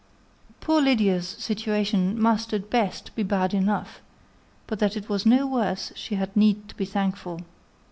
Poor 0.61 0.81
Lydia's 0.81 1.27
situation 1.27 2.19
must, 2.19 2.53
at 2.53 2.71
best, 2.71 3.13
be 3.15 3.21
bad 3.21 3.53
enough; 3.53 4.01
but 4.65 4.79
that 4.79 4.97
it 4.97 5.09
was 5.09 5.27
no 5.27 5.45
worse, 5.45 5.91
she 5.95 6.15
had 6.15 6.35
need 6.35 6.67
to 6.67 6.75
be 6.75 6.85
thankful. 6.85 7.41